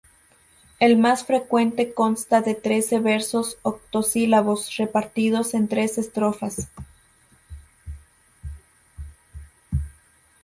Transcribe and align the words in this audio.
El 0.79 0.97
más 0.97 1.25
frecuente 1.27 1.93
consta 1.93 2.41
de 2.41 2.55
trece 2.55 2.97
versos 2.97 3.59
octosílabos 3.61 4.75
repartidos 4.77 5.53
en 5.53 5.67
tres 5.67 5.99
estrofas. 5.99 6.67